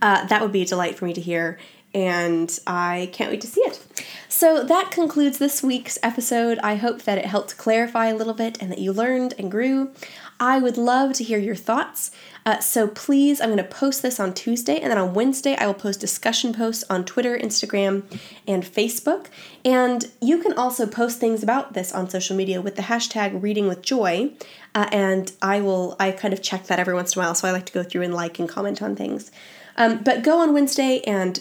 [0.00, 1.58] Uh, that would be a delight for me to hear,
[1.94, 3.84] and I can't wait to see it.
[4.28, 6.58] So that concludes this week's episode.
[6.62, 9.92] I hope that it helped clarify a little bit and that you learned and grew.
[10.40, 12.10] I would love to hear your thoughts.
[12.44, 15.66] Uh, so please, I'm going to post this on Tuesday, and then on Wednesday, I
[15.66, 18.02] will post discussion posts on Twitter, Instagram,
[18.48, 19.26] and Facebook.
[19.64, 23.68] And you can also post things about this on social media with the hashtag Reading
[23.68, 24.32] with Joy.
[24.74, 27.46] Uh, and I will, I kind of check that every once in a while, so
[27.46, 29.30] I like to go through and like and comment on things.
[29.76, 31.38] Um, but go on Wednesday and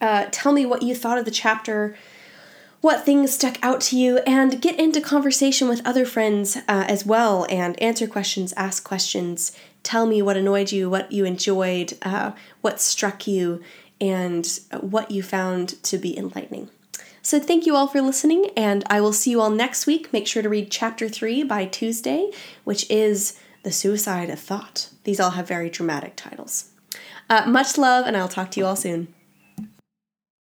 [0.00, 1.96] uh, tell me what you thought of the chapter
[2.80, 7.04] what things stuck out to you, and get into conversation with other friends uh, as
[7.04, 9.50] well and answer questions, ask questions,
[9.82, 12.30] tell me what annoyed you, what you enjoyed, uh,
[12.60, 13.60] what struck you,
[14.00, 16.70] and what you found to be enlightening.
[17.22, 20.12] So, thank you all for listening, and I will see you all next week.
[20.12, 22.30] Make sure to read chapter three by Tuesday,
[22.62, 24.90] which is The Suicide of Thought.
[25.02, 26.70] These all have very dramatic titles.
[27.28, 29.08] Uh, much love, and I'll talk to you all soon.